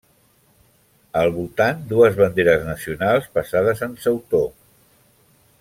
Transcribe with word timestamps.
Al 1.21 1.29
voltant, 1.35 1.83
dues 1.93 2.17
banderes 2.23 2.65
nacionals 2.71 3.31
passades 3.39 3.87
en 3.89 3.97
sautor. 4.07 4.47